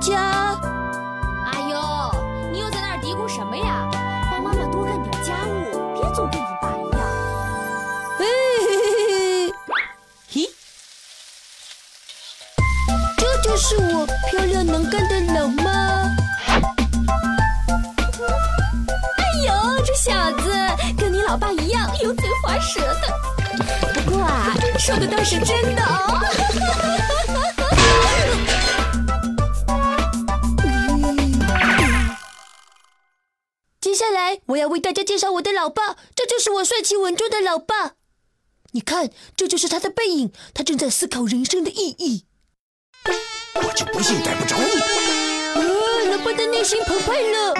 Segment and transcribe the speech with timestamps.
[0.00, 0.16] 家。
[1.44, 3.88] 阿呦，你又在那儿嘀咕什么呀？
[4.30, 7.00] 帮妈妈多干点家务，别总跟你爸一样。
[8.18, 8.24] 嘿
[8.60, 8.66] 嘿
[9.08, 9.52] 嘿
[10.28, 10.50] 嘿，嘿，
[13.16, 15.70] 这就是我漂亮能干的老妈。
[19.18, 19.52] 哎呦，
[19.84, 20.50] 这小子
[20.98, 23.08] 跟你老爸一样，油嘴滑舌的。
[23.94, 26.20] 不过啊，说的倒是真的哦。
[33.96, 37.94] 下来我要为大家介绍我的老爸，这就是我帅气稳重的老爸。
[38.72, 42.26] 你看，这就是他的背影，他正在思考人生的意义。
[43.54, 44.78] 我就不信逮不着你！
[44.80, 45.62] 啊，
[46.10, 47.54] 老爸的内心澎湃了。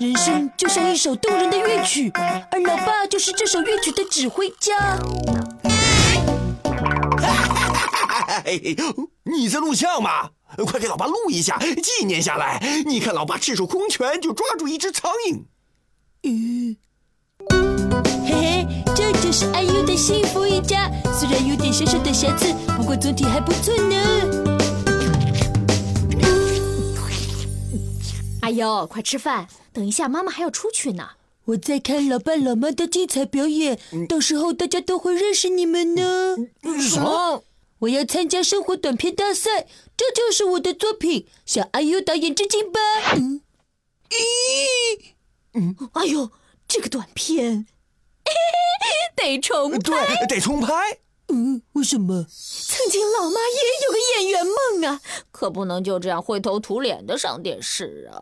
[0.00, 2.10] 人生就像一首动人的乐曲，
[2.50, 4.98] 而老爸就是这首乐曲的指挥家。
[9.24, 10.30] 你在录像吗？
[10.66, 12.58] 快给老爸录一下，纪念下来。
[12.86, 15.42] 你看，老爸赤手空拳就抓住一只苍蝇。
[16.22, 16.76] 嗯，
[18.26, 18.66] 嘿嘿，
[18.96, 20.90] 这就是阿优的幸福一家。
[21.12, 23.96] 虽然有点小小的瑕疵，不过总体还不错呢。
[28.42, 31.10] 阿优，快吃饭，等一下妈妈还要出去呢。
[31.46, 36.36] 我在看老爸老妈的精彩表演，到时候大家都会认识你们呢。
[36.80, 37.44] 什么？
[37.80, 39.66] 我要参加生活短片大赛，
[39.96, 42.80] 这就是我的作品，向阿优导演致敬吧。
[43.14, 43.40] 嗯，
[44.10, 45.07] 咦，
[45.58, 46.30] 嗯，哎呦，
[46.68, 47.66] 这个短片
[49.16, 50.98] 得重拍，对，得重拍。
[51.30, 52.24] 嗯，为什么？
[52.30, 55.00] 曾经老妈也有个演员梦啊，
[55.32, 58.16] 可不能就这样灰头土脸的上电视啊。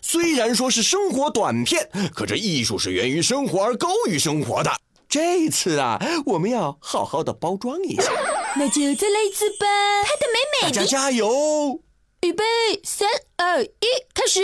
[0.00, 4.72] 虽然说是生活短片，可这艺术是源于生活而高于生活的。
[5.08, 8.10] 这次啊，我们要好好的包装一下。
[8.56, 9.66] 那就再来一次吧，
[10.02, 11.80] 拍的美美的，大家加油！
[12.22, 12.44] 预备，
[12.82, 13.70] 三二一，
[14.14, 14.40] 开始。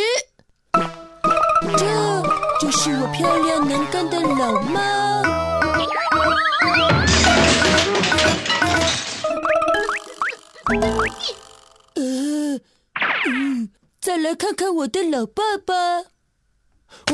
[1.76, 4.80] 这就是我漂亮能干的老妈。
[11.94, 12.58] 呃，
[13.26, 13.68] 嗯，
[14.00, 15.74] 再来看看我的老爸爸。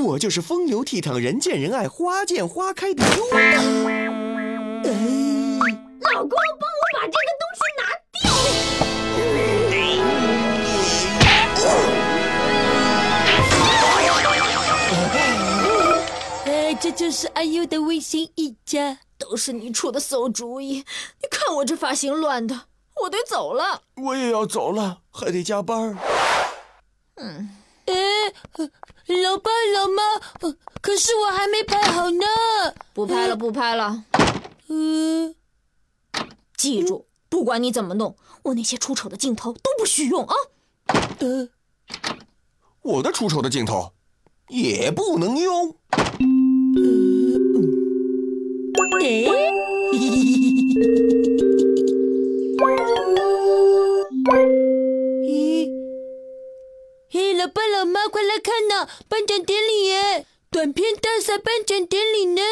[0.01, 3.41] 我就是风流倜傥、人见人爱、花见花开的优爸。
[17.01, 20.85] 就是阿优的微信一家，都是你出的馊主意！
[21.23, 22.67] 你看我这发型乱的，
[23.05, 23.85] 我得走了。
[23.97, 25.99] 我也要走了，还得加班。
[27.15, 27.57] 嗯，
[27.87, 27.95] 哎，
[28.59, 30.53] 老爸老妈，
[30.83, 32.27] 可是我还没拍好呢。
[32.93, 34.05] 不拍了，不拍了。
[34.69, 35.35] 嗯。
[36.55, 40.35] 记住，不管你怎么弄，我那些出丑的镜头都不许用啊！
[41.21, 41.49] 呃，
[42.83, 43.95] 我的出丑的镜头
[44.49, 45.79] 也不能用。
[49.03, 49.25] 哎，
[55.27, 55.71] 嘿，
[57.09, 58.87] 嘿，老爸老妈，快来看呐！
[59.09, 62.43] 颁奖典礼耶，短片大赛颁奖典礼呢。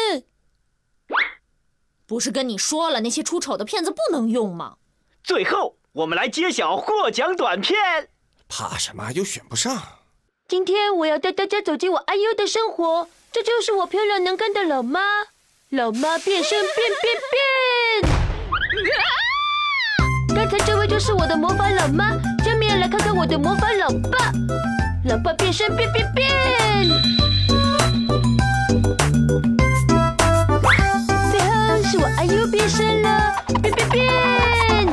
[2.07, 4.77] 不是跟你说了那些出丑的片子不能用吗？
[5.23, 8.09] 最后，我们来揭晓获奖短片。
[8.47, 9.11] 怕什么？
[9.11, 9.99] 又选不上。
[10.47, 14.99] 今天我要带大家走进我阿优的生活，这就是我漂亮能干的老妈。
[15.71, 17.15] 老妈变身变变
[20.33, 20.35] 变！
[20.35, 24.31] 刚才这位就是我的魔法老妈，下面来看看我的魔法老爸。
[25.05, 26.27] 老爸变身变变变！
[31.29, 34.87] 最后是我阿优变身了，变变变！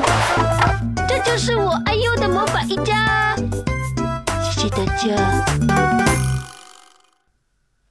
[1.07, 3.35] 这就是我阿优的魔法一家，
[4.43, 5.76] 谢谢大家。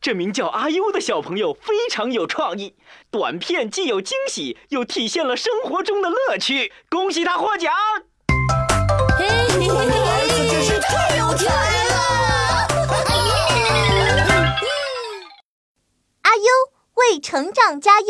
[0.06, 2.76] 这名叫阿优的小朋友非常有创意，
[3.10, 6.72] 短片既有惊喜，又体现了生活中的乐趣。
[6.88, 7.74] 恭喜他获奖！
[9.18, 11.46] 嘿嘿嘿，儿子真是太有才
[11.88, 12.68] 了！
[16.22, 16.44] 阿优
[16.94, 18.06] 为成长加油。